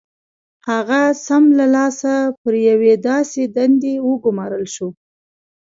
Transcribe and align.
هغه 0.69 1.01
سم 1.25 1.43
له 1.59 1.65
لاسه 1.75 2.13
پر 2.41 2.53
یوې 2.69 2.93
داسې 3.09 3.41
دندې 3.55 3.93
وګومارل 4.07 4.65
شو 4.75 4.87